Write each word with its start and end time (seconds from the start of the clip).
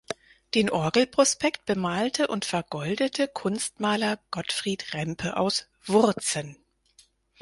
Den 0.55 0.71
Orgelprospekt 0.71 1.67
bemalte 1.67 2.25
und 2.27 2.43
vergoldete 2.45 3.27
Kunstmaler 3.27 4.17
Gottfried 4.31 4.95
Rämpe 4.95 5.37
aus 5.37 5.67
Wurzen. 5.85 6.57